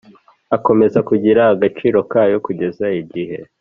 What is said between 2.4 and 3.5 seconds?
kugeza igihe